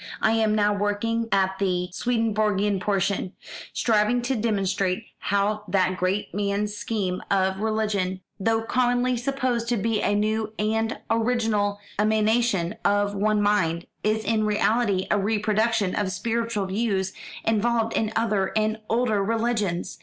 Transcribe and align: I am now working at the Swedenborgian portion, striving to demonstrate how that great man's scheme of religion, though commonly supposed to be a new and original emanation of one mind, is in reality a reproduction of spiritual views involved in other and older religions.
I 0.19 0.31
am 0.31 0.55
now 0.55 0.73
working 0.73 1.27
at 1.31 1.59
the 1.59 1.89
Swedenborgian 1.91 2.79
portion, 2.79 3.33
striving 3.71 4.23
to 4.23 4.35
demonstrate 4.35 5.03
how 5.19 5.63
that 5.67 5.95
great 5.95 6.33
man's 6.33 6.75
scheme 6.75 7.21
of 7.29 7.59
religion, 7.59 8.21
though 8.39 8.63
commonly 8.63 9.15
supposed 9.15 9.69
to 9.69 9.77
be 9.77 10.01
a 10.01 10.15
new 10.15 10.53
and 10.57 10.97
original 11.11 11.77
emanation 11.99 12.77
of 12.83 13.13
one 13.13 13.43
mind, 13.43 13.85
is 14.03 14.23
in 14.23 14.43
reality 14.43 15.05
a 15.11 15.19
reproduction 15.19 15.93
of 15.93 16.11
spiritual 16.11 16.65
views 16.65 17.13
involved 17.43 17.93
in 17.93 18.11
other 18.15 18.53
and 18.55 18.79
older 18.89 19.23
religions. 19.23 19.99